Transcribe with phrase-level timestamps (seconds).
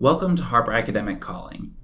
[0.00, 1.74] Welcome to Harper Academic Calling.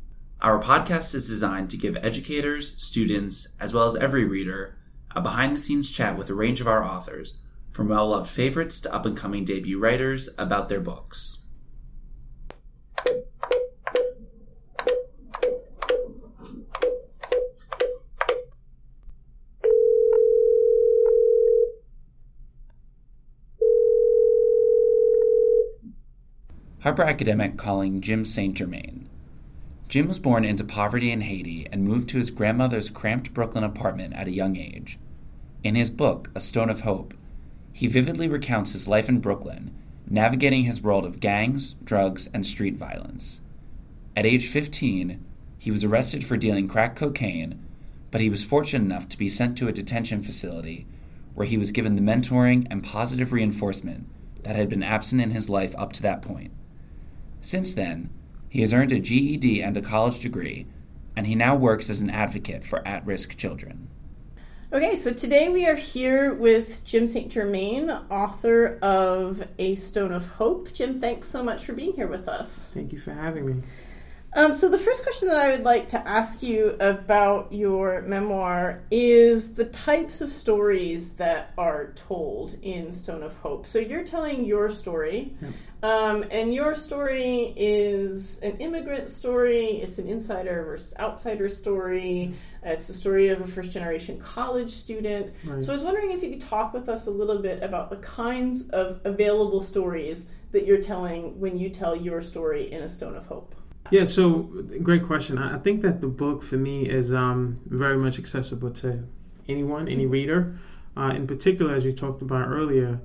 [0.40, 4.79] Our podcast is designed to give educators, students, as well as every reader
[5.17, 7.39] a behind the scenes chat with a range of our authors,
[7.73, 11.41] from well loved favorites to up and coming debut writers, about their books.
[26.85, 28.55] Harper Academic calling Jim St.
[28.55, 29.09] Germain.
[29.88, 34.12] Jim was born into poverty in Haiti and moved to his grandmother's cramped Brooklyn apartment
[34.12, 34.98] at a young age.
[35.62, 37.15] In his book, A Stone of Hope,
[37.73, 39.70] he vividly recounts his life in Brooklyn,
[40.10, 43.41] navigating his world of gangs, drugs, and street violence.
[44.15, 45.24] At age 15,
[45.57, 47.65] he was arrested for dealing crack cocaine,
[48.10, 50.87] but he was fortunate enough to be sent to a detention facility
[51.35, 54.07] where he was given the mentoring and positive reinforcement
[54.43, 56.52] that had been absent in his life up to that point.
[57.45, 58.09] Since then,
[58.48, 60.66] he has earned a GED and a college degree,
[61.15, 63.88] and he now works as an advocate for at risk children.
[64.72, 67.30] Okay, so today we are here with Jim St.
[67.30, 70.72] Germain, author of A Stone of Hope.
[70.72, 72.70] Jim, thanks so much for being here with us.
[72.72, 73.62] Thank you for having me.
[74.36, 78.82] Um, so, the first question that I would like to ask you about your memoir
[78.90, 83.64] is the types of stories that are told in Stone of Hope.
[83.64, 85.52] So, you're telling your story, yep.
[85.84, 92.88] um, and your story is an immigrant story, it's an insider versus outsider story, it's
[92.88, 95.32] the story of a first generation college student.
[95.44, 95.62] Right.
[95.62, 97.98] So, I was wondering if you could talk with us a little bit about the
[97.98, 103.14] kinds of available stories that you're telling when you tell your story in A Stone
[103.14, 103.55] of Hope.
[103.90, 104.42] Yeah, so
[104.82, 105.38] great question.
[105.38, 109.04] I think that the book for me is um, very much accessible to
[109.46, 110.58] anyone, any reader.
[110.96, 113.00] Uh, in particular, as you talked about earlier,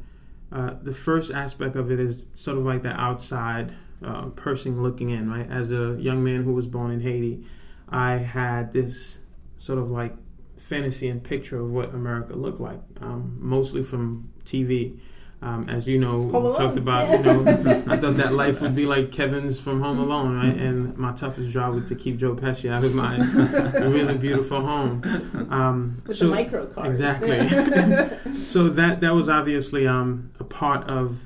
[0.52, 5.10] uh, the first aspect of it is sort of like the outside uh, person looking
[5.10, 5.50] in, right?
[5.50, 7.46] As a young man who was born in Haiti,
[7.90, 9.20] I had this
[9.58, 10.16] sort of like
[10.58, 15.00] fantasy and picture of what America looked like, um, mostly from TV.
[15.42, 17.42] Um, as you know, we talked about, you know,
[17.88, 20.56] I thought that life would be like Kevin's from Home Alone, right?
[20.56, 23.16] And my toughest job was to keep Joe Pesci out of my
[23.80, 25.48] really beautiful home.
[25.50, 26.90] Um, With so, the micro cars.
[26.90, 28.34] Exactly.
[28.34, 31.22] so that that was obviously um, a part of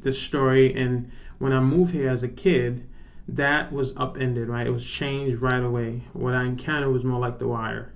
[0.00, 0.74] the story.
[0.74, 2.86] And when I moved here as a kid,
[3.28, 4.66] that was upended, right?
[4.66, 6.04] It was changed right away.
[6.14, 7.92] What I encountered was more like The Wire.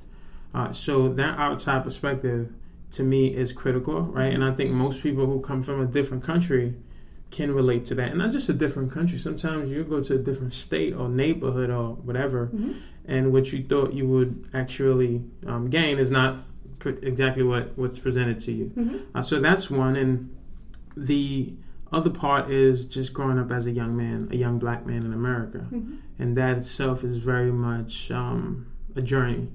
[0.55, 2.53] Uh, so that outside perspective
[2.95, 4.33] to me is critical, right?
[4.33, 6.75] And I think most people who come from a different country
[7.31, 8.11] can relate to that.
[8.11, 9.19] And not just a different country.
[9.19, 12.73] Sometimes you go to a different state or neighborhood or whatever, mm-hmm.
[13.07, 16.45] and what you thought you would actually um, gain is not
[16.85, 18.67] exactly what, what's presented to you.
[18.77, 19.17] Mm-hmm.
[19.17, 19.97] Uh, so that's one.
[19.97, 20.37] And
[20.97, 21.55] the
[21.91, 25.13] other part is just growing up as a young man, a young black man in
[25.13, 25.59] America.
[25.59, 25.97] Mm-hmm.
[26.19, 29.49] And that itself is very much um, a journey.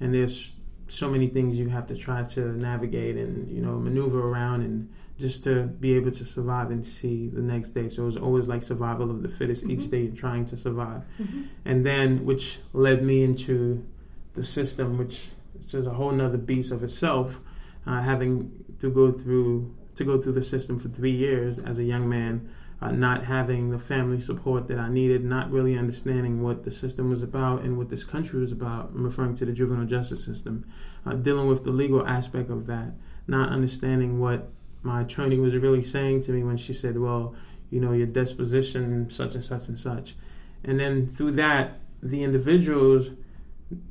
[0.00, 0.54] And there's
[0.92, 4.88] so many things you have to try to navigate and you know maneuver around and
[5.18, 7.88] just to be able to survive and see the next day.
[7.88, 9.80] So it was always like survival of the fittest mm-hmm.
[9.80, 11.02] each day, trying to survive.
[11.20, 11.42] Mm-hmm.
[11.64, 13.86] And then, which led me into
[14.34, 15.28] the system, which
[15.60, 17.40] is a whole nother beast of itself.
[17.86, 21.84] Uh, having to go through to go through the system for three years as a
[21.84, 22.48] young man
[22.82, 27.10] uh, not having the family support that I needed, not really understanding what the system
[27.10, 28.90] was about and what this country was about.
[28.92, 30.66] I'm referring to the juvenile justice system,
[31.06, 32.92] uh, dealing with the legal aspect of that,
[33.28, 34.50] not understanding what
[34.82, 37.36] my attorney was really saying to me when she said, "Well,
[37.70, 40.16] you know, your disposition, such and such and such,"
[40.64, 43.10] and then through that, the individuals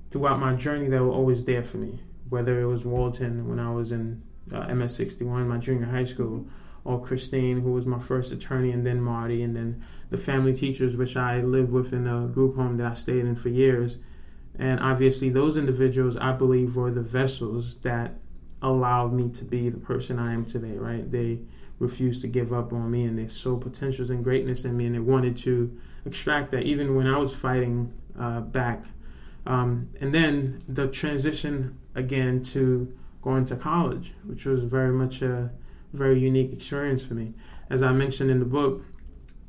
[0.10, 3.72] throughout my journey that were always there for me, whether it was Walton when I
[3.72, 4.22] was in
[4.52, 6.46] uh, MS 61, my junior high school
[6.84, 10.96] or Christine, who was my first attorney, and then Marty, and then the family teachers,
[10.96, 13.98] which I lived with in a group home that I stayed in for years.
[14.58, 18.16] And obviously, those individuals, I believe, were the vessels that
[18.62, 21.10] allowed me to be the person I am today, right?
[21.10, 21.40] They
[21.80, 24.96] refused to give up on me, and they saw potentials and greatness in me, and
[24.96, 28.86] they wanted to extract that, even when I was fighting uh, back.
[29.46, 35.52] Um, and then the transition again to going to college, which was very much a
[35.94, 37.34] very unique experience for me.
[37.70, 38.84] As I mentioned in the book,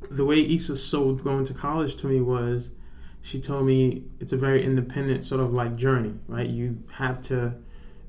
[0.09, 2.69] the way Issa sold going to college to me was
[3.21, 6.49] she told me it's a very independent sort of like journey, right?
[6.49, 7.55] You have to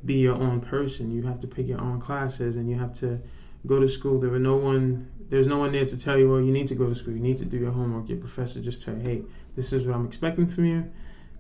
[0.05, 1.13] be your own person.
[1.13, 3.21] You have to pick your own classes and you have to
[3.67, 4.21] go to school.
[4.21, 6.75] There were no one there's no one there to tell you, well, you need to
[6.75, 8.09] go to school, you need to do your homework.
[8.09, 9.23] Your professor just tell you, hey,
[9.57, 10.91] this is what I'm expecting from you.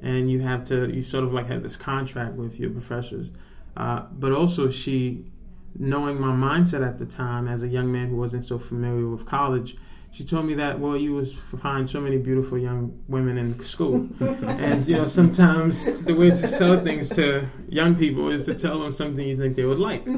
[0.00, 3.28] And you have to, you sort of like have this contract with your professors.
[3.76, 5.26] Uh, but also, she
[5.78, 9.26] knowing my mindset at the time as a young man who wasn't so familiar with
[9.26, 9.76] college,
[10.14, 14.08] she told me that well, you was find so many beautiful young women in school,
[14.20, 18.78] and you know sometimes the way to sell things to young people is to tell
[18.78, 20.06] them something you think they would like.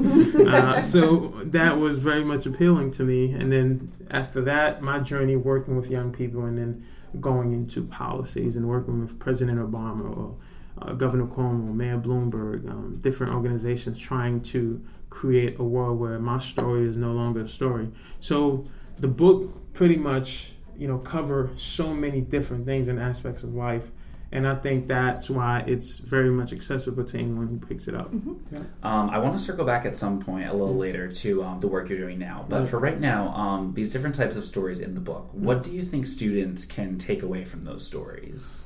[0.47, 3.31] Uh, so that was very much appealing to me.
[3.31, 6.85] And then after that, my journey working with young people, and then
[7.19, 10.35] going into policies and working with President Obama or
[10.81, 16.39] uh, Governor Cuomo, Mayor Bloomberg, um, different organizations trying to create a world where my
[16.39, 17.89] story is no longer a story.
[18.19, 18.65] So
[18.99, 23.89] the book pretty much, you know, cover so many different things and aspects of life.
[24.29, 28.11] And I think that's why it's very much accessible to anyone who picks it up.
[28.11, 28.55] Mm-hmm.
[28.55, 28.59] Yeah.
[28.83, 31.69] Um, I want to circle back at some point a little later to um, the
[31.69, 32.45] work you're doing now.
[32.49, 32.67] But Right.
[32.67, 35.81] for right now, um, these different types of stories in the book, what do you
[35.81, 38.65] think students can take away from those stories?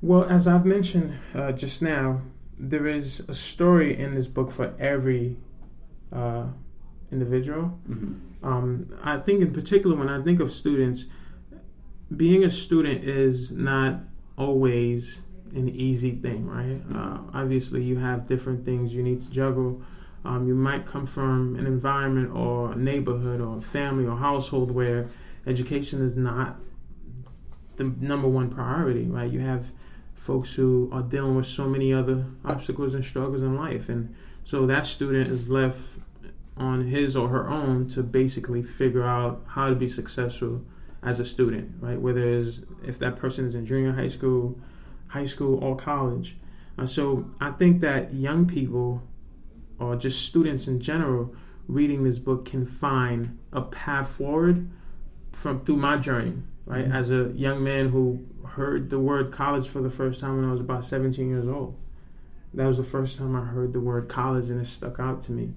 [0.00, 2.22] Well, as I've mentioned uh, just now,
[2.56, 5.36] there is a story in this book for every
[6.12, 6.46] uh,
[7.10, 7.78] individual.
[7.86, 11.06] hmm Um, I think, in particular, when I think of students,
[12.16, 14.00] being a student is not
[14.36, 15.22] always
[15.52, 16.80] an easy thing, right?
[16.94, 19.82] Uh, obviously, you have different things you need to juggle.
[20.24, 24.70] Um, you might come from an environment or a neighborhood or a family or household
[24.70, 25.08] where
[25.46, 26.56] education is not
[27.76, 29.30] the number one priority, right?
[29.30, 29.72] You have
[30.18, 34.66] folks who are dealing with so many other obstacles and struggles in life, and so
[34.66, 35.80] that student is left
[36.56, 40.62] on his or her own to basically figure out how to be successful
[41.02, 42.00] as a student, right?
[42.00, 44.58] Whether it's if that person is in junior high school,
[45.08, 46.36] high school, or college.
[46.76, 49.02] Uh, so I think that young people
[49.78, 51.34] or just students in general
[51.68, 54.68] reading this book can find a path forward
[55.32, 56.88] from through my journey, right?
[56.88, 56.94] Mhm.
[56.94, 60.52] As a young man who heard the word college for the first time when I
[60.52, 61.76] was about 17 years old.
[62.54, 65.32] That was the first time I heard the word college and it stuck out to
[65.32, 65.54] me.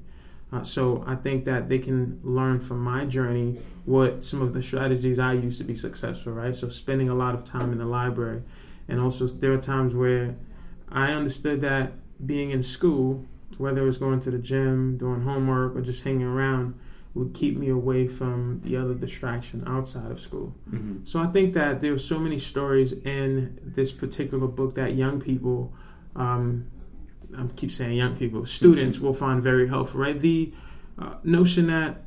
[0.52, 4.62] Uh, so I think that they can learn from my journey what some of the
[4.62, 6.56] strategies I used to be successful, right?
[6.56, 8.44] So spending a lot of time in the library.
[8.88, 10.36] And also there are times where
[10.90, 11.94] I understood that
[12.26, 13.26] being in school,
[13.58, 16.78] whether it was going to the gym, doing homework, or just hanging around,
[17.14, 20.56] would keep me away from the other distraction outside of school.
[20.70, 24.96] hmm So I think that there are so many stories in this particular book that
[24.96, 25.74] young people,
[26.16, 26.68] um,
[27.38, 30.00] I keep saying young people, students will find very helpful.
[30.00, 30.54] Right, the
[30.98, 32.04] uh, notion that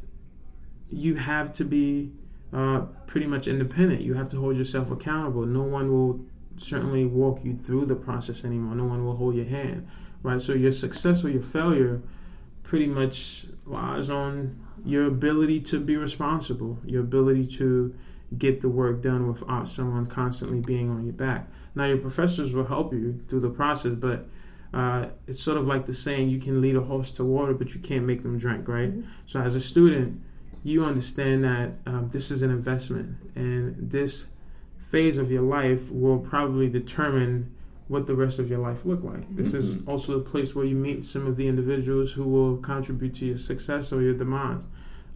[0.90, 2.12] you have to be
[2.52, 4.00] uh, pretty much independent.
[4.02, 5.44] You have to hold yourself accountable.
[5.44, 6.24] No one will
[6.56, 8.74] certainly walk you through the process anymore.
[8.76, 9.88] No one will hold your hand.
[10.22, 12.00] Right, so your success or your failure
[12.62, 17.94] pretty much lies on your ability to be responsible, your ability to
[18.36, 21.48] get the work done without someone constantly being on your back.
[21.74, 24.28] Now, your professors will help you through the process, but
[24.72, 27.74] uh, it's sort of like the saying you can lead a horse to water, but
[27.74, 28.92] you can't make them drink, right?
[28.92, 29.04] Mhm.
[29.26, 30.20] So, as a student,
[30.62, 34.26] you understand that um, this is an investment, and this
[34.78, 37.52] phase of your life will probably determine
[37.88, 39.36] what the rest of your life look like.
[39.36, 39.88] This is Mhm.
[39.88, 43.36] also the place where you meet some of the individuals who will contribute to your
[43.36, 44.62] success or your demise.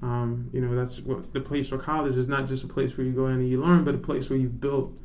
[0.02, 3.06] Um, you know, that's what the place for college is not just a place where
[3.06, 4.96] you go in and you learn, but a place where you build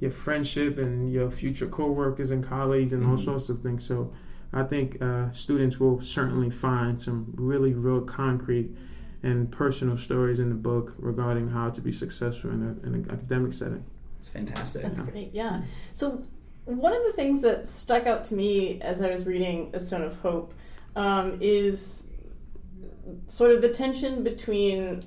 [0.00, 3.24] your friendship and your future co-workers and colleagues and all Mhm.
[3.24, 3.84] sorts of things.
[3.84, 4.12] So
[4.52, 8.74] I think uh, students will certainly find some really real concrete
[9.22, 13.06] and personal stories in the book regarding how to be successful in, a, in an
[13.10, 13.84] academic setting.
[14.18, 14.82] It's fantastic.
[14.82, 15.62] That's great, yeah.
[15.92, 16.22] So,
[16.78, 20.02] one of the things that stuck out to me as I was reading A Stone
[20.02, 20.54] of Hope
[20.96, 22.08] um, is
[23.26, 25.02] sort of the tension between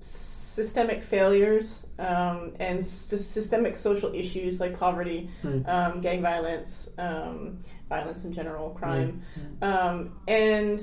[0.00, 5.68] systemic failures um, and st- systemic social issues like poverty, Right.
[5.68, 9.22] um, gang violence, um, violence in general, crime,
[9.60, 9.72] Right.
[9.72, 10.80] um, and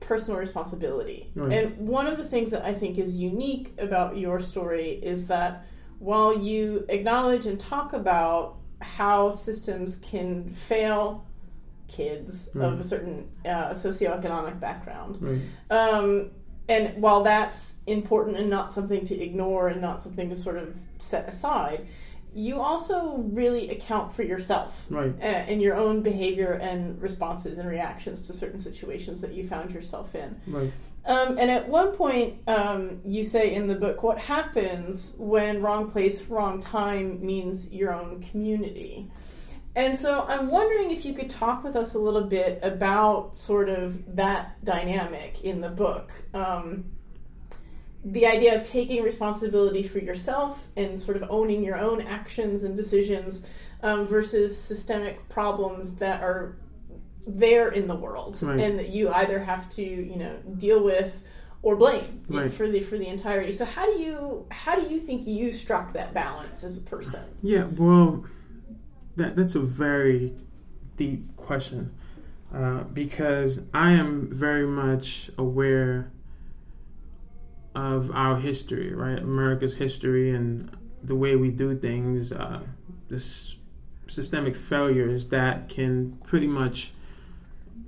[0.00, 1.30] personal responsibility.
[1.34, 1.52] Right.
[1.52, 5.64] And one of the things that I think is unique about your story is that
[5.98, 11.24] while you acknowledge and talk about how systems can fail
[11.88, 12.66] kids Right.
[12.72, 15.40] of a certain uh, socioeconomic background, Right.
[15.70, 16.30] um,
[16.68, 20.76] and while that's important and not something to ignore and not something to sort of
[20.98, 21.86] set aside,
[22.34, 25.14] you also really account for yourself Right.
[25.20, 29.70] uh, and your own behavior and responses and reactions to certain situations that you found
[29.72, 30.40] yourself in.
[30.46, 30.72] Right.
[31.06, 35.90] Um, and at one point, um, you say in the book, what happens when wrong
[35.90, 39.10] place, wrong time means your own community.
[39.76, 43.68] And so I'm wondering if you could talk with us a little bit about sort
[43.68, 46.12] of that dynamic in the book.
[46.32, 46.84] Um,
[48.04, 52.76] the idea of taking responsibility for yourself and sort of owning your own actions and
[52.76, 53.46] decisions
[53.82, 56.56] um, versus systemic problems that are
[57.26, 58.60] there in the world Right.
[58.60, 61.24] and that you either have to you know deal with
[61.62, 62.52] or blame Right.
[62.52, 63.50] for the for the entirety.
[63.52, 67.22] So how do you how do you think you struck that balance as a person?
[67.42, 68.24] Yeah, well,
[69.16, 70.34] that that's a very
[70.98, 71.94] deep question
[72.54, 76.10] uh, because I am very much aware
[77.74, 79.18] of our history, right?
[79.18, 80.70] America's history and
[81.02, 82.60] the way we do things, uh,
[83.08, 83.56] this
[84.06, 86.92] systemic failures that can pretty much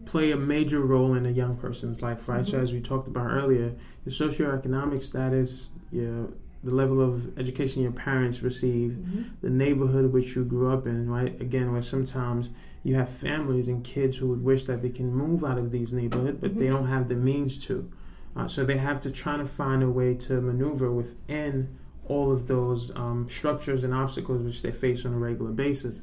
[0.05, 2.47] play a major role in a young person's life, right?
[2.47, 2.62] So, Mhm.
[2.62, 3.73] as we talked about earlier,
[4.05, 6.28] your socioeconomic status, your
[6.64, 8.99] the level of education your parents received,
[9.40, 11.40] the neighborhood which you grew up in, right?
[11.40, 12.50] Again, where sometimes
[12.83, 15.93] you have families and kids who would wish that they can move out of these
[15.93, 16.71] neighborhoods, but they Mhm.
[16.71, 17.88] don't have the means to.
[18.37, 21.76] Uh, so they have to try to find a way to maneuver within
[22.07, 26.02] all of those um, structures and obstacles which they face on a regular basis.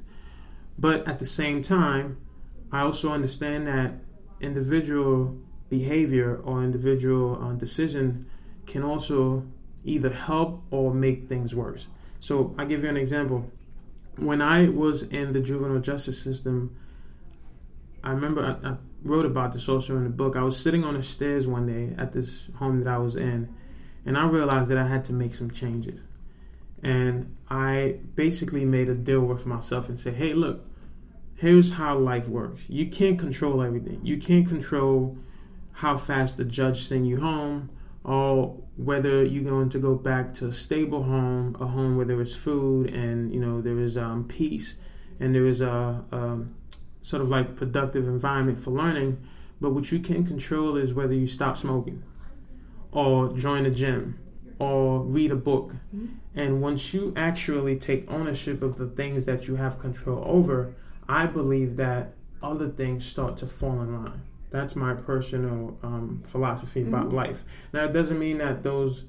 [0.78, 2.18] But at the same time,
[2.72, 3.94] I also understand that
[4.42, 5.38] individual
[5.70, 8.26] behavior or individual uh, decision
[8.66, 9.46] can also
[9.84, 11.88] either help or make things worse.
[12.20, 13.52] So I give you an example.
[14.16, 16.76] When I was in the juvenile justice system,
[18.04, 20.36] I remember I, I wrote about this also in the book.
[20.36, 23.54] I was sitting on the stairs one day at this home that I was in,
[24.06, 26.00] and I realized that I had to make some changes.
[26.82, 30.66] And I basically made a deal with myself and said, hey, look,
[31.36, 32.64] here's how life works.
[32.68, 34.02] You can't control everything.
[34.04, 35.18] You can't control
[35.74, 37.70] how fast the judge send you home
[38.04, 42.22] or whether you're going to go back to a stable home, a home where there
[42.22, 44.76] is food and you know there is um, peace
[45.20, 46.54] and there is a, um
[47.04, 49.20] sort of like productive environment for learning.
[49.62, 52.02] But what you can control is whether you stop smoking
[52.92, 54.18] or join a gym
[54.60, 55.76] or read a book.
[56.36, 60.74] And once you actually take ownership of the things that you have control over,
[61.08, 64.22] I believe that other things start to fall in line.
[64.50, 67.14] That's my personal um, philosophy about Mhm.
[67.14, 67.44] life.
[67.74, 69.06] Now, it doesn't mean that those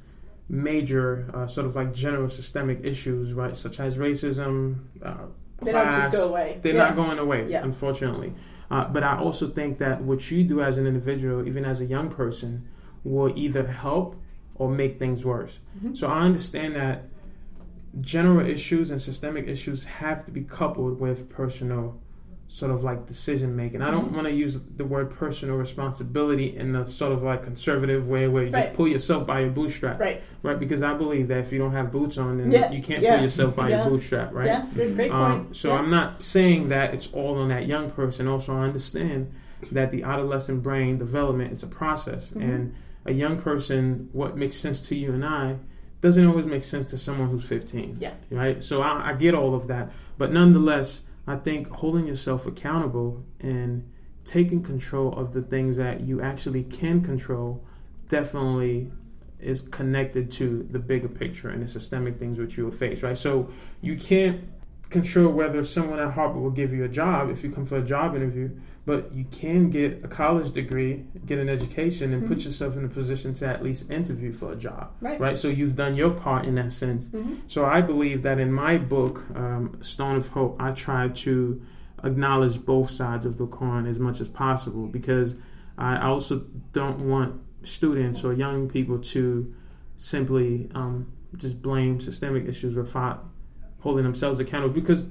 [0.48, 5.26] major, uh, sort of like general systemic issues, right, such as racism, uh,
[5.62, 6.58] They don't just go away.
[6.62, 6.86] they're Yeah.
[6.86, 7.62] not going away, Yeah.
[7.64, 8.34] unfortunately.
[8.70, 11.84] Uh, but I also think that what you do as an individual, even as a
[11.86, 12.64] young person,
[13.04, 14.16] will either help
[14.54, 15.58] or make things worse.
[15.82, 15.96] Mhm.
[15.96, 17.06] So I understand that
[18.00, 22.00] general issues and systemic issues have to be coupled with personal
[22.46, 23.82] sort of like decision making.
[23.82, 24.16] I don't Mhm.
[24.16, 28.44] want to use the word personal responsibility in a sort of like conservative way where
[28.44, 28.64] you Right.
[28.66, 30.22] just pull yourself by your bootstrap, Right.
[30.42, 30.58] right?
[30.60, 33.14] Because I believe that if you don't have boots on, then Yeah, you can't yeah,
[33.16, 33.80] pull yourself by yeah.
[33.82, 34.46] your bootstrap, right?
[34.46, 34.66] Yeah.
[34.74, 34.94] Good.
[34.94, 35.22] Great point.
[35.22, 35.78] Um, so yeah.
[35.78, 38.28] I'm not saying that it's all on that young person.
[38.28, 39.32] Also, I understand
[39.72, 42.42] that the adolescent brain development it's a process, Mhm.
[42.42, 42.72] and
[43.06, 45.56] a young person, what makes sense to you and I,
[46.02, 47.96] doesn't always make sense to someone who's 15.
[47.98, 48.10] Yeah.
[48.30, 48.62] Right.
[48.62, 53.90] So I, I get all of that, but nonetheless, I think holding yourself accountable and
[54.24, 57.64] taking control of the things that you actually can control
[58.08, 58.90] definitely
[59.40, 63.18] is connected to the bigger picture and the systemic things which you will face, right?
[63.18, 63.50] So
[63.80, 64.44] you can't
[64.90, 67.82] control whether someone at Harvard will give you a job if you come for a
[67.82, 68.50] job interview,
[68.86, 72.44] but you can get a college degree, get an education, and put Mhm.
[72.44, 75.18] yourself in a position to at least interview for a job, Right.
[75.18, 75.38] right?
[75.38, 77.06] So you've done your part in that sense.
[77.08, 77.36] Mhm.
[77.46, 81.60] So I believe that in my book, um, Stone of Hope, I try to
[82.02, 85.36] acknowledge both sides of the coin as much as possible because
[85.78, 86.42] I also
[86.74, 89.52] don't want students or young people to
[89.96, 93.24] simply um, just blame systemic issues without
[93.80, 95.08] holding themselves accountable because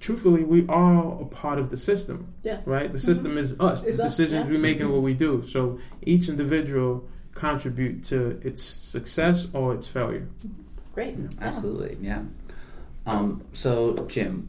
[0.00, 2.60] truthfully we are a part of the system Yeah.
[2.66, 4.52] right the system is us Is the us, decisions yeah.
[4.52, 9.86] we make and what we do so each individual contribute to its success or its
[9.86, 10.28] failure
[10.94, 11.14] Great.
[11.42, 12.22] Absolutely, yeah.
[13.04, 14.48] Um, so, Jim,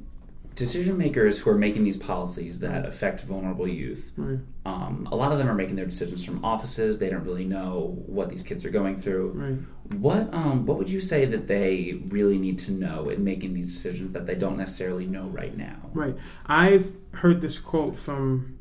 [0.56, 5.34] decision makers who are making these policies that affect vulnerable youth, right um, a lot
[5.34, 7.00] of them are making their decisions from offices.
[7.00, 9.32] They don't really know what these kids are going through.
[9.32, 9.58] right
[9.96, 13.74] What um, what would you say that they really need to know in making these
[13.74, 15.78] decisions that they don't necessarily know right now?
[15.94, 16.16] Right.
[16.46, 18.58] I've heard this quote from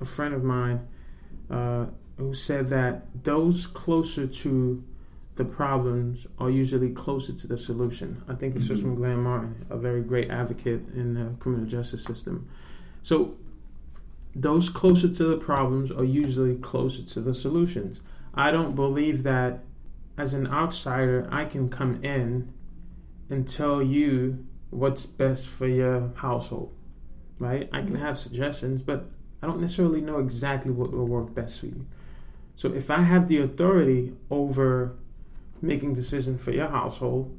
[0.00, 0.86] a friend of mine
[1.50, 4.84] uh, who said that those closer to
[5.36, 8.22] the problems are usually closer to the solution.
[8.28, 12.04] I think this was from Glenn Martin, a very great advocate in the criminal justice
[12.04, 12.48] system.
[13.02, 13.36] So,
[14.36, 18.00] those closer to the problems are usually closer to the solutions.
[18.34, 19.60] I don't believe that
[20.16, 22.52] as an outsider, I can come in
[23.30, 26.72] and tell you what's best for your household,
[27.38, 27.68] right?
[27.72, 28.00] I can Mhm.
[28.00, 29.10] have suggestions, but
[29.42, 31.86] I don't necessarily know exactly what will work best for you.
[32.56, 34.94] So if I have the authority over
[35.60, 37.36] making decisions for your household,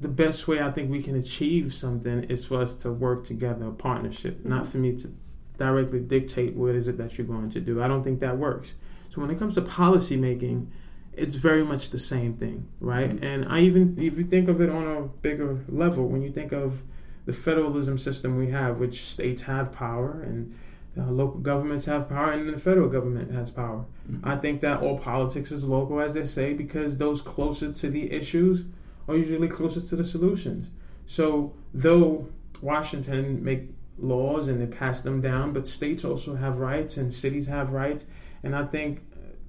[0.00, 3.66] the best way I think we can achieve something is for us to work together,
[3.66, 5.12] a partnership, not for me to
[5.58, 7.82] directly dictate what is it that you're going to do.
[7.82, 8.74] I don't think that works.
[9.10, 10.70] So when it comes to policy making,
[11.14, 13.10] it's very much the same thing, right?
[13.10, 13.22] Mhm.
[13.22, 16.52] And I even if you think of it on a bigger level, when you think
[16.52, 16.82] of
[17.26, 20.54] the federalism system we have, which states have power and
[20.98, 23.86] uh, local governments have power, and the federal government has power.
[24.10, 24.20] Mhm.
[24.24, 28.12] I think that all politics is local, as they say, because those closer to the
[28.12, 28.64] issues
[29.08, 30.68] are usually closest to the solutions.
[31.06, 32.28] So, though
[32.60, 37.46] Washington make laws and they pass them down, but states also have rights and cities
[37.46, 38.04] have rights,
[38.42, 39.00] and I think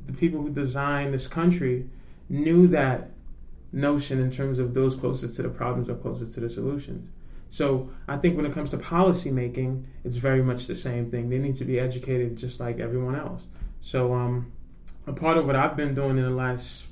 [0.06, 1.90] the people who designed this country
[2.30, 3.12] knew that
[3.72, 7.10] notion in terms of those closest to the problems are closest to the solutions.
[7.50, 11.30] So I think when it comes to policy making, it's very much the same thing.
[11.30, 13.44] They need to be educated just like everyone else.
[13.82, 14.52] So um,
[15.06, 16.88] a part of what I've been doing in the last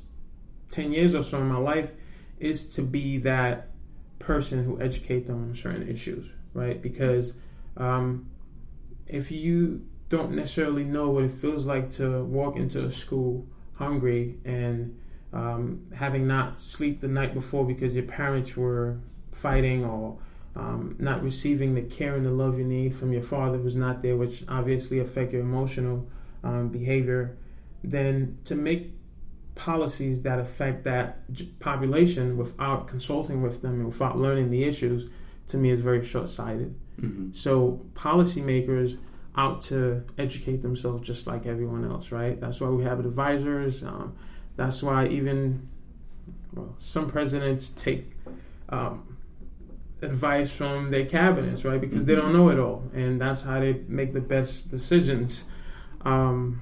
[0.70, 1.92] ten years or so in my life
[2.40, 3.70] is to be that
[4.20, 6.82] person who educate them on certain issues, right?
[6.82, 7.34] Because
[7.78, 8.30] um,
[9.08, 14.38] if you don't necessarily know what it feels like to walk into a school hungry
[14.44, 15.00] and
[15.32, 19.00] um, having not sleep the night before because your parents were
[19.32, 20.20] fighting or
[20.58, 24.02] um, not receiving the care and the love you need from your father who's not
[24.02, 26.06] there, which obviously affect your emotional
[26.44, 27.38] um, behavior,
[27.82, 28.94] then to make
[29.56, 31.24] policies that affect that
[31.60, 35.10] population without consulting with them and without learning the issues,
[35.48, 36.76] to me is very short-sighted.
[37.00, 37.34] Mhm.
[37.34, 38.98] So policymakers
[39.36, 42.40] out to educate themselves just like everyone else, right?
[42.40, 43.82] That's why we have advisors.
[43.84, 44.16] Um,
[44.58, 45.70] that's why even
[46.54, 48.12] well, some presidents take
[48.70, 49.18] um,
[50.02, 51.80] advice from their cabinets, right?
[51.80, 55.46] Because they don't know it all, and that's how they make the best decisions.
[56.02, 56.62] Um,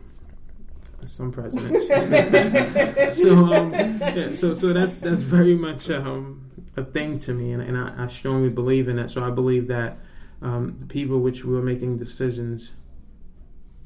[1.05, 1.87] some presidents.
[3.21, 7.61] so, um, yeah, so, so that's that's very much um, a thing to me, and,
[7.61, 9.09] and I, I strongly believe in that.
[9.11, 9.97] So I believe that
[10.41, 12.73] um, the people which we're making decisions,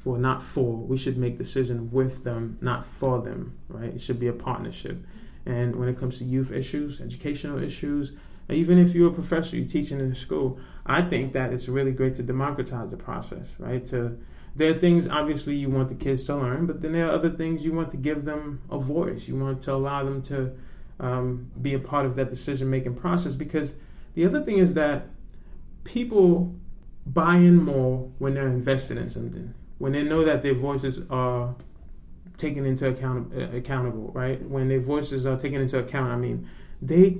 [0.04, 3.94] well, not for, we should make decisions with them, not for them, right?
[3.94, 5.04] It should be a partnership.
[5.46, 8.12] And when it comes to youth issues, educational issues,
[8.48, 11.92] even if you're a professor, you're teaching in a school, I think that it's really
[11.92, 13.84] great to democratize the process, right?
[13.86, 14.18] To
[14.56, 17.30] there are things obviously you want the kids to learn, but then there are other
[17.30, 19.26] things you want to give them a voice.
[19.26, 20.52] You want to allow them to
[21.00, 23.34] um, be a part of that decision making process.
[23.34, 23.74] Because
[24.14, 25.08] the other thing is that
[25.84, 26.54] people
[27.06, 31.54] buy in more when they're invested in something, when they know that their voices are
[32.36, 34.42] taken into account uh, accountable, right?
[34.48, 36.48] When their voices are taken into account, I mean,
[36.82, 37.18] they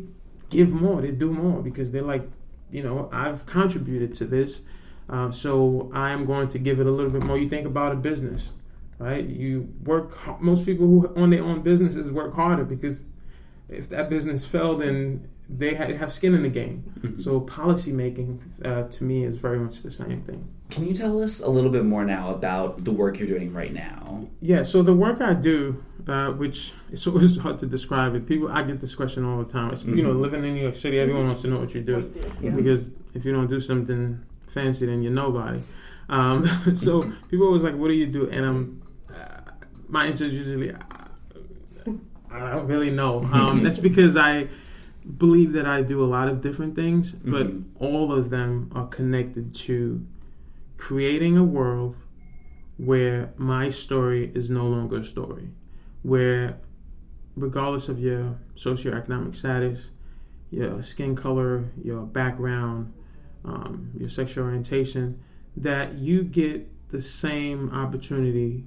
[0.50, 2.28] give more, they do more because they're like,
[2.70, 4.62] you know, I've contributed to this,
[5.08, 7.38] um, so I'm going to give it a little bit more.
[7.38, 8.52] You think about a business,
[8.98, 9.24] right?
[9.24, 10.40] You work.
[10.40, 13.04] Most people who own their own businesses work harder because
[13.68, 16.84] if that business failed, then they ha- have skin in the game.
[17.00, 17.20] Mhm.
[17.20, 20.44] So policy making, uh, to me, is very much the same thing.
[20.70, 23.72] Can you tell us a little bit more now about the work you're doing right
[23.72, 24.28] now?
[24.40, 28.26] Yeah, so the work I do, uh, which it's always hard to describe it.
[28.26, 29.70] People, I get this question all the time.
[29.72, 30.20] It's, You know, Mhm.
[30.20, 32.10] living in New York City, everyone wants to know what you do What
[32.42, 32.50] yeah.
[32.50, 35.60] because if you don't do something fancy, then you're nobody.
[36.08, 39.40] Um, so people always like, "What do you do?" And I'm, uh,
[39.88, 40.78] my answer is usually, uh,
[42.30, 43.22] I don't really know.
[43.32, 44.48] Um, that's because I
[45.18, 47.64] believe that I do a lot of different things, but Mhm.
[47.78, 50.04] all of them are connected to
[50.76, 51.96] creating a world
[52.76, 55.50] where my story is no longer a story,
[56.02, 56.56] where
[57.36, 59.90] regardless of your socioeconomic status,
[60.50, 62.92] your skin color, your background,
[63.44, 65.18] um, your sexual orientation,
[65.56, 68.64] that you get the same opportunity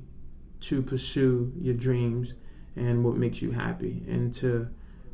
[0.60, 2.34] to pursue your dreams
[2.76, 4.68] and what makes you happy, and to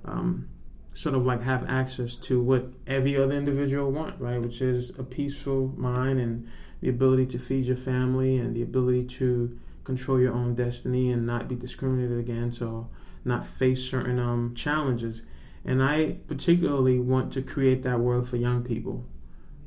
[0.05, 0.47] um,
[0.93, 4.39] sort of like have access to what every other individual want, right?
[4.39, 6.47] Which is a peaceful mind and
[6.81, 11.25] the ability to feed your family and the ability to control your own destiny and
[11.25, 12.87] not be discriminated against or
[13.25, 15.21] not face certain um, challenges.
[15.65, 19.05] And I particularly want to create that world for young people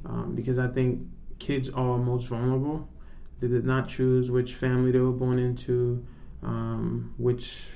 [0.04, 1.06] um, because I think
[1.38, 2.88] kids are most vulnerable.
[3.40, 6.06] They did not choose which family they were born into,
[6.42, 7.66] um, which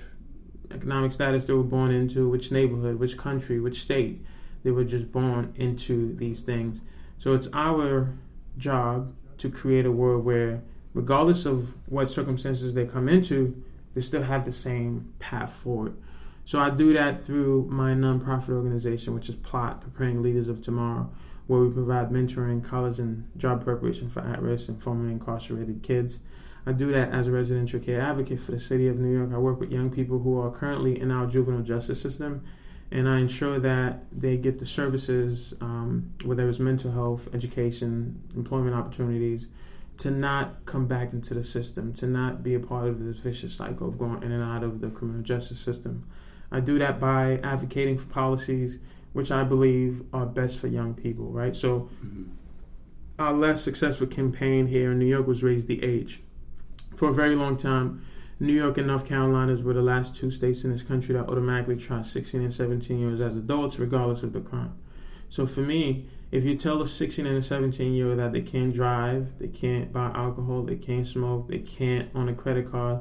[0.70, 4.24] economic status they were born into, which neighborhood, which country, which state.
[4.62, 6.80] They were just born into these things.
[7.18, 8.14] So it's our
[8.58, 13.62] job to create a world where, regardless of what circumstances they come into,
[13.94, 15.96] they still have the same path forward.
[16.44, 21.10] So I do that through my nonprofit organization, which is Plot, Preparing Leaders of Tomorrow,
[21.46, 26.18] where we provide mentoring, college and job preparation for at-risk and formerly incarcerated kids.
[26.66, 29.30] I do that as a residential care advocate for the city of New York.
[29.32, 32.44] I work with young people who are currently in our juvenile justice system,
[32.90, 38.74] and I ensure that they get the services, um, whether it's mental health, education, employment
[38.74, 39.48] opportunities,
[39.98, 43.54] to not come back into the system, to not be a part of this vicious
[43.54, 46.06] cycle of going in and out of the criminal justice system.
[46.50, 48.78] I do that by advocating for policies
[49.12, 51.54] which I believe are best for young people, right?
[51.54, 52.24] So, mm-hmm.
[53.18, 56.22] our less successful campaign here in New York was Raise the Age.
[57.00, 58.04] For a very long time,
[58.38, 61.76] New York and North Carolina were the last two states in this country that automatically
[61.76, 64.74] try 16 and 17 years as adults, regardless of the crime.
[65.30, 68.42] So, for me, if you tell a 16 and a 17 year old that they
[68.42, 73.00] can't drive, they can't buy alcohol, they can't smoke, they can't own a credit card,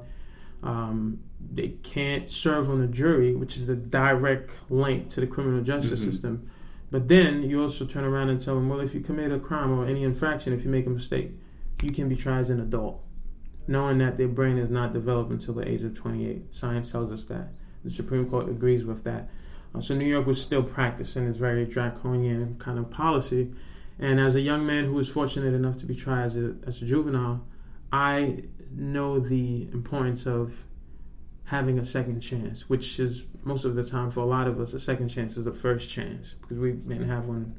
[0.64, 1.20] um,
[1.52, 6.00] they can't serve on a jury, which is the direct link to the criminal justice
[6.00, 6.12] mm-hmm.
[6.12, 6.50] system.
[6.90, 9.78] But then you also turn around and tell them, well, if you commit a crime
[9.78, 11.32] or any infraction, if you make a mistake,
[11.84, 13.04] you can be tried as an adult,
[13.70, 16.54] knowing that their brain is not developed until the age of 28.
[16.54, 17.50] Science tells us that.
[17.86, 19.30] The Supreme Court agrees with that.
[19.76, 23.54] Uh, so New York was still practicing this very draconian kind of policy.
[24.00, 26.82] And as a young man who was fortunate enough to be tried as a, as
[26.82, 27.46] a juvenile,
[27.92, 30.66] I know the importance of
[31.46, 34.74] having a second chance, which is most of the time for a lot of us,
[34.74, 37.56] a second chance is the first chance because we didn't have one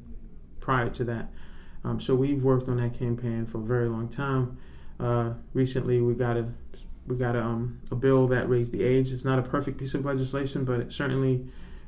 [0.59, 1.29] prior to that.
[1.85, 4.57] Um, so we've worked on that campaign for a very long time.
[5.01, 6.47] Uh, recently, we got a
[7.07, 9.11] we got a, um, a bill that raised the age.
[9.11, 11.47] It's not a perfect piece of legislation, but it certainly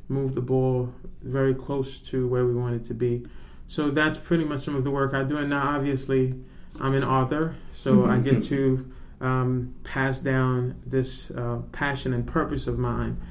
[0.10, 3.26] moved the ball very close to where we want it to be.
[3.68, 5.38] So that's pretty much some of the work I do.
[5.38, 6.36] And now, obviously,
[6.80, 8.12] I'm an author, so mm-hmm.
[8.12, 13.22] I get to um, pass down this uh, passion and purpose of mine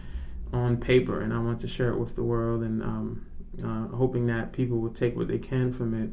[0.53, 3.27] on paper, and I want to share it with the world, and um,
[3.63, 6.11] uh, hoping that people will take what they can from it.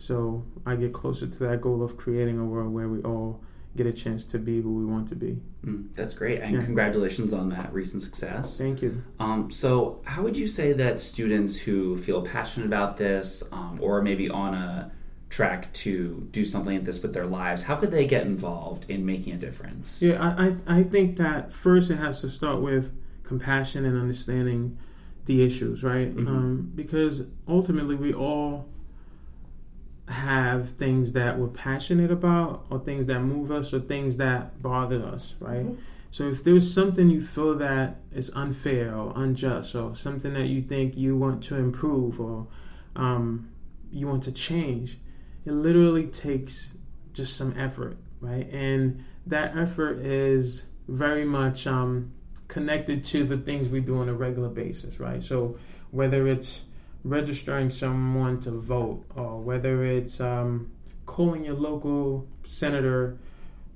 [0.00, 3.42] So I get closer to that goal of creating a world where we all
[3.76, 5.38] get a chance to be who we want to be.
[5.64, 6.64] Mm, that's great, and yeah.
[6.64, 8.56] congratulations on that recent success.
[8.56, 9.04] Thank you.
[9.20, 14.00] Um, so, how would you say that students who feel passionate about this, um, or
[14.00, 14.90] maybe on a
[15.28, 19.04] track to do something like this with their lives, how could they get involved in
[19.04, 20.00] making a difference?
[20.00, 22.90] Yeah, I, I, I think that first it has to start with
[23.22, 24.78] compassion and understanding
[25.26, 26.12] the issues, right?
[26.12, 26.26] Mm-hmm.
[26.26, 28.66] Um, because ultimately we all
[30.10, 35.04] have things that we're passionate about or things that move us or things that bother
[35.04, 35.64] us, right?
[35.64, 35.80] Mm-hmm.
[36.10, 40.62] So if there's something you feel that is unfair or unjust or something that you
[40.62, 42.48] think you want to improve or
[42.96, 43.50] um,
[43.92, 44.98] you want to change,
[45.46, 46.72] it literally takes
[47.12, 48.48] just some effort, right?
[48.52, 52.12] And that effort is very much um,
[52.48, 55.22] connected to the things we do on a regular basis, right?
[55.22, 55.56] So
[55.92, 56.62] whether it's
[57.04, 60.70] registering someone to vote, or whether it's um,
[61.06, 63.18] calling your local senator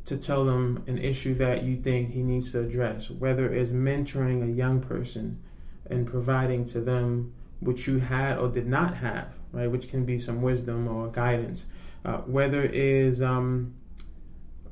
[0.05, 4.43] to tell them an issue that you think he needs to address, whether it's mentoring
[4.43, 5.41] a young person
[5.89, 10.19] and providing to them what you had or did not have, right, which can be
[10.19, 11.65] some wisdom or guidance,
[12.05, 13.75] uh, whether is um,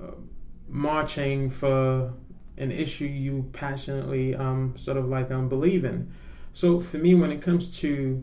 [0.00, 0.08] uh,
[0.68, 2.12] marching for
[2.58, 6.12] an issue you passionately um, sort of like um, believe in.
[6.52, 8.22] So for me, when it comes to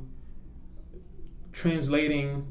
[1.60, 2.48] translating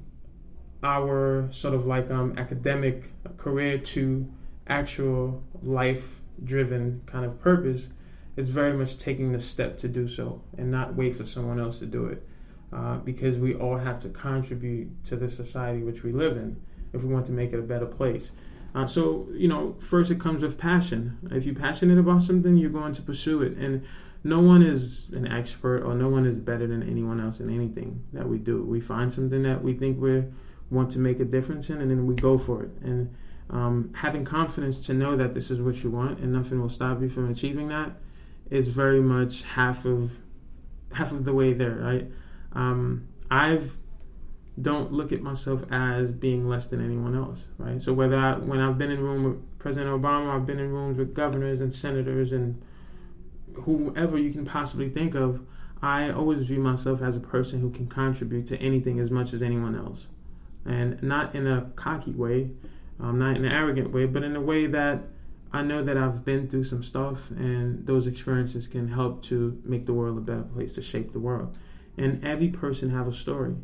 [0.82, 4.30] our sort of like um, academic career to
[4.66, 7.88] actual life driven kind of purpose
[8.36, 11.78] it's very much taking the step to do so and not wait for someone else
[11.78, 12.22] to do it
[12.70, 16.60] uh, because we all have to contribute to the society which we live in
[16.92, 18.30] if we want to make it a better place.
[18.74, 21.16] Uh, so you know first it comes with passion.
[21.30, 23.56] If you're passionate about something you're going to pursue it.
[23.56, 23.84] And
[24.24, 28.04] no one is an expert or no one is better than anyone else in anything
[28.12, 28.64] that we do.
[28.64, 30.24] We find something that we think we
[30.70, 32.70] want to make a difference in, and then we go for it.
[32.82, 33.14] And
[33.50, 37.00] um, having confidence to know that this is what you want and nothing will stop
[37.00, 37.92] you from achieving that
[38.50, 40.18] is very much half of
[40.92, 41.76] half of the way there.
[41.76, 42.10] Right?
[42.52, 43.76] Um, I've
[44.60, 47.80] don't look at myself as being less than anyone else, right?
[47.80, 50.98] So whether I, when I've been in room with President Obama, I've been in rooms
[50.98, 52.60] with governors and senators and
[53.60, 55.40] whoever you can possibly think of,
[55.80, 59.42] I always view myself as a person who can contribute to anything as much as
[59.42, 60.08] anyone else.
[60.64, 62.50] And not in a cocky way,
[63.00, 65.04] um, not in an arrogant way, but in a way that
[65.52, 69.86] I know that I've been through some stuff and those experiences can help to make
[69.86, 71.56] the world a better place, to shape the world.
[71.96, 73.54] And every person have a story.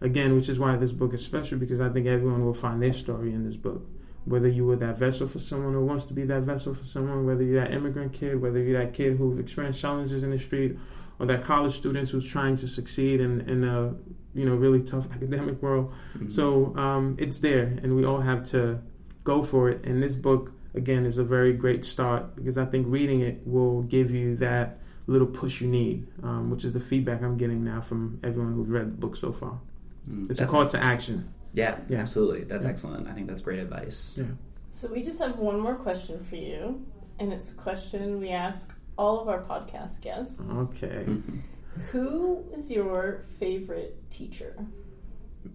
[0.00, 2.92] Again, which is why this book is special because I think everyone will find their
[2.92, 3.86] story in this book
[4.24, 7.26] whether you were that vessel for someone who wants to be that vessel for someone,
[7.26, 10.78] whether you're that immigrant kid, whether you're that kid who've experienced challenges in the street,
[11.18, 13.94] or that college student who's trying to succeed in, in a
[14.34, 15.92] you know really tough academic world.
[16.16, 16.30] Mm-hmm.
[16.30, 18.80] So um, it's there, and we all have to
[19.24, 19.84] go for it.
[19.84, 23.82] And this book again is a very great start because I think reading it will
[23.82, 27.80] give you that little push you need, um, which is the feedback I'm getting now
[27.80, 29.60] from everyone who's read the book so far.
[30.08, 31.32] Mm, it's a call to action.
[31.54, 31.98] Yeah, Yeah.
[32.00, 32.44] absolutely.
[32.44, 32.70] That's Yeah.
[32.72, 33.08] excellent.
[33.08, 34.14] I think that's great advice.
[34.18, 34.24] Yeah.
[34.70, 36.84] So we just have one more question for you,
[37.20, 40.50] and it's a question we ask all of our podcast guests.
[40.52, 41.06] Okay.
[41.92, 44.54] Who is your favorite teacher?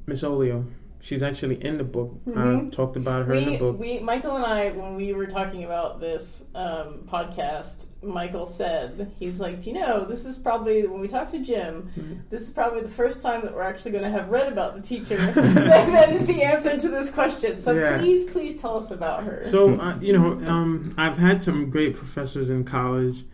[0.08, 0.66] Miss Olio.
[1.02, 2.20] She's actually in the book.
[2.28, 2.72] I Mhm.
[2.74, 3.80] talked about her in the book.
[3.80, 9.40] we, Michael and I, when we were talking about this um, podcast, Michael said, he's
[9.40, 12.30] like, Do you know, this is probably, when we talked to Jim, Mhm.
[12.30, 14.82] this is probably the first time that we're actually going to have read about the
[14.82, 15.16] teacher.
[15.34, 17.60] that, that is the answer to this question.
[17.60, 17.98] So Yeah.
[17.98, 19.44] please, please tell us about her.
[19.50, 23.26] So uh, you know, um, I've had some great professors in college.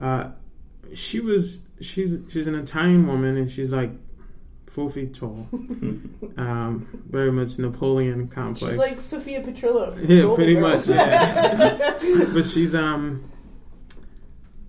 [0.00, 0.30] Uh,
[0.94, 3.92] she was she's she's an Italian woman, and she's like
[4.78, 5.48] four feet tall.
[6.36, 8.60] um, very much Napoleon complex.
[8.60, 10.86] She's like Sophia Petrillo Yeah, Golden pretty Girls.
[10.86, 11.98] much, yeah.
[12.32, 13.28] but she's um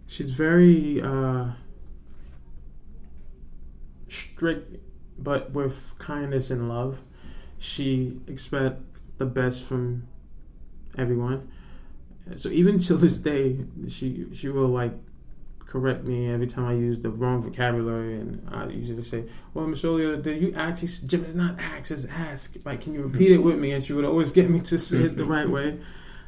[0.07, 1.49] she's very uh
[4.07, 4.77] strict
[5.19, 6.97] but with kindness and love
[7.59, 8.81] she expect
[9.19, 10.07] the best from
[10.97, 11.51] everyone
[12.35, 14.93] so even till this day she she will like
[15.69, 20.17] correct me every time I use the wrong vocabulary and I usually say well Olio
[20.17, 23.59] did you actually Jim it's not ask it's ask like can you repeat it with
[23.59, 25.79] me and she would always get me to say it the right way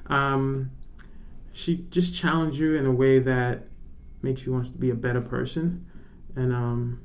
[0.08, 0.72] um,
[1.54, 3.64] she just challenged you in a way that
[4.22, 5.86] makes you want to be a better person
[6.36, 7.02] and um,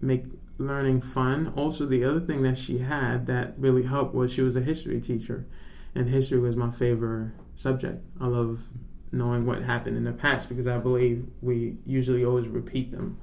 [0.00, 0.24] make
[0.58, 1.52] learning fun.
[1.56, 5.00] Also, the other thing that she had that really helped was she was a history
[5.00, 5.46] teacher,
[5.94, 8.04] and history was my favorite subject.
[8.20, 8.64] I love
[9.12, 13.18] knowing what happened in the past because I believe we usually always repeat them,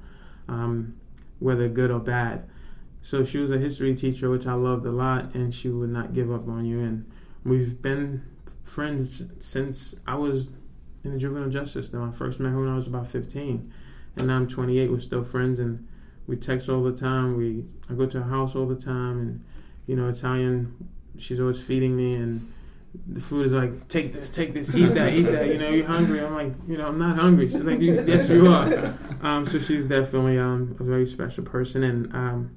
[0.48, 0.96] um,
[1.38, 2.48] whether good or bad.
[3.02, 6.14] So she was a history teacher, which I loved a lot, and she would not
[6.14, 6.80] give up on you.
[6.80, 7.10] And
[7.44, 8.22] we've been
[8.62, 10.56] friends since I was
[11.04, 12.02] in the juvenile justice system.
[12.02, 13.70] I first met her when I was about 15,
[14.16, 14.90] and now I'm 28.
[14.90, 15.86] We're still friends, and
[16.26, 17.36] we text all the time.
[17.36, 19.44] We I go to her house all the time, and
[19.86, 20.88] you know, Italian.
[21.18, 22.53] She's always feeding me, and
[23.06, 25.48] the food is like, take this, take this, eat that, eat that.
[25.48, 26.20] You know, you're hungry.
[26.20, 27.48] I'm like, you know, I'm not hungry.
[27.48, 28.94] She's like, yes, you are.
[29.22, 32.54] Um, so she's definitely um, a very special person, and um,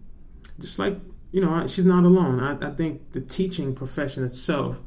[0.60, 1.00] just like
[1.32, 2.42] you know, I- she's not alone.
[2.42, 4.82] I, I think the teaching profession itself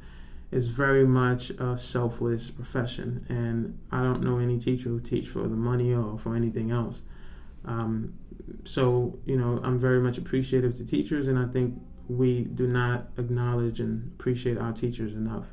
[0.51, 5.43] is very much a selfless profession, and I don't know any teacher who teach for
[5.45, 7.01] the money or for anything else.
[7.65, 8.13] Um,
[8.67, 11.81] so you know, I'm very much appreciative to teachers, and I think
[12.17, 15.47] we do not acknowledge and appreciate our teachers enough.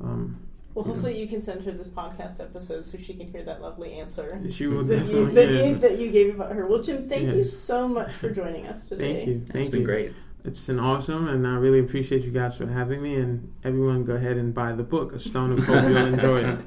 [0.00, 0.40] Um,
[0.74, 3.92] well, hopefully you can send her this podcast episode so she can hear that lovely
[3.94, 5.34] answer she will that you, definitely.
[5.34, 5.64] that, yeah.
[5.66, 6.66] you, that you gave about her.
[6.66, 7.34] Well, Jim, thank Yeah.
[7.34, 9.14] you so much for joining us today.
[9.14, 9.86] Thank you, It's thank been you.
[9.86, 10.12] great.
[10.44, 13.14] It's been awesome, and I really appreciate you guys for having me.
[13.14, 15.84] And everyone, go ahead and buy the book, A Stone of Hope.
[15.88, 16.60] You'll enjoy it.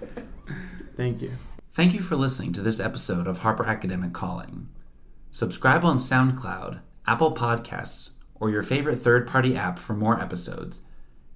[0.95, 1.31] Thank you.
[1.73, 4.69] Thank you for listening to this episode of Harper Academic Calling.
[5.29, 10.81] Subscribe on SoundCloud, Apple Podcasts, or your favorite third party app for more episodes.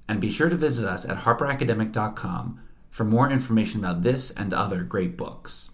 [0.07, 2.59] And be sure to visit us at harperacademic.com
[2.89, 5.71] for more information about this and other great books.